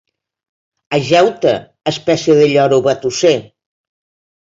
Ajau-te, 0.99 1.53
espècie 1.93 2.41
de 2.43 2.51
lloro 2.57 2.83
batusser! 2.91 3.39